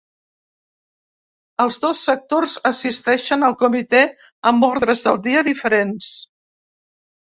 Els 1.65 1.77
dos 1.83 2.01
sectors 2.09 2.57
assisteixen 2.71 3.49
al 3.51 3.57
comitè 3.63 4.03
amb 4.53 4.71
ordres 4.75 5.09
del 5.09 5.25
dia 5.31 5.49
diferents. 5.55 6.15